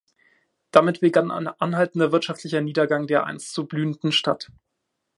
[0.71, 4.49] Damit begann ein anhaltender wirtschaftlicher Niedergang der einst so blühenden Stadt.